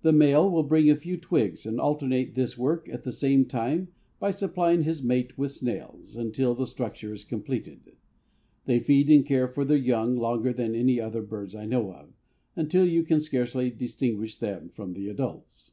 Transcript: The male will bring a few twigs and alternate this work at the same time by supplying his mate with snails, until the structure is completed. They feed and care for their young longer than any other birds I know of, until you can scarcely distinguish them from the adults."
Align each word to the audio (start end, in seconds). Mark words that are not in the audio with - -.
The 0.00 0.10
male 0.10 0.50
will 0.50 0.62
bring 0.62 0.88
a 0.88 0.96
few 0.96 1.18
twigs 1.18 1.66
and 1.66 1.78
alternate 1.78 2.34
this 2.34 2.56
work 2.56 2.88
at 2.88 3.04
the 3.04 3.12
same 3.12 3.44
time 3.44 3.88
by 4.18 4.30
supplying 4.30 4.84
his 4.84 5.02
mate 5.02 5.36
with 5.36 5.52
snails, 5.52 6.16
until 6.16 6.54
the 6.54 6.64
structure 6.66 7.12
is 7.12 7.24
completed. 7.24 7.92
They 8.64 8.80
feed 8.80 9.10
and 9.10 9.26
care 9.26 9.48
for 9.48 9.66
their 9.66 9.76
young 9.76 10.16
longer 10.16 10.54
than 10.54 10.74
any 10.74 10.98
other 10.98 11.20
birds 11.20 11.54
I 11.54 11.66
know 11.66 11.92
of, 11.92 12.08
until 12.56 12.88
you 12.88 13.02
can 13.02 13.20
scarcely 13.20 13.68
distinguish 13.68 14.38
them 14.38 14.70
from 14.70 14.94
the 14.94 15.10
adults." 15.10 15.72